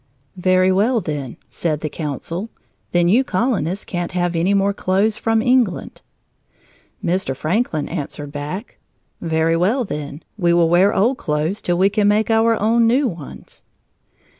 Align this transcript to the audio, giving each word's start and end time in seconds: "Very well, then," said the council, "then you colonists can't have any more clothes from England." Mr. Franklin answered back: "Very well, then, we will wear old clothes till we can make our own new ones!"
"Very 0.37 0.71
well, 0.71 0.99
then," 0.99 1.37
said 1.47 1.81
the 1.81 1.87
council, 1.87 2.49
"then 2.91 3.07
you 3.07 3.23
colonists 3.23 3.85
can't 3.85 4.13
have 4.13 4.35
any 4.35 4.55
more 4.55 4.73
clothes 4.73 5.15
from 5.15 5.43
England." 5.43 6.01
Mr. 7.05 7.37
Franklin 7.37 7.87
answered 7.87 8.31
back: 8.31 8.79
"Very 9.21 9.55
well, 9.55 9.83
then, 9.85 10.23
we 10.39 10.53
will 10.53 10.69
wear 10.69 10.91
old 10.91 11.19
clothes 11.19 11.61
till 11.61 11.77
we 11.77 11.89
can 11.89 12.07
make 12.07 12.31
our 12.31 12.59
own 12.59 12.87
new 12.87 13.07
ones!" 13.07 13.63